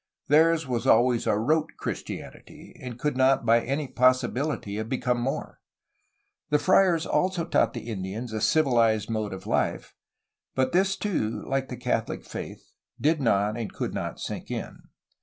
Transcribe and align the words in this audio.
Theirs 0.29 0.65
was 0.65 0.87
always 0.87 1.27
a 1.27 1.37
rote 1.37 1.73
Christianity, 1.77 2.75
and 2.81 2.97
could 2.97 3.15
not 3.15 3.45
by 3.45 3.61
any 3.61 3.87
possibil 3.87 4.59
ty 4.59 4.71
have 4.77 4.89
become 4.89 5.21
more. 5.21 5.59
The 6.49 6.57
friars 6.57 7.05
also 7.05 7.45
taught 7.45 7.73
the 7.73 7.87
Indians 7.87 8.33
a 8.33 8.41
civilized 8.41 9.11
mode 9.11 9.31
of 9.31 9.45
life, 9.45 9.93
but 10.55 10.71
this 10.71 10.95
too, 10.95 11.43
like 11.45 11.69
the 11.69 11.77
Catholic 11.77 12.25
faith, 12.25 12.71
did 12.99 13.21
not 13.21 13.55
and 13.55 13.71
could 13.71 13.93
not 13.93 14.19
sink 14.19 14.49
in. 14.49 14.79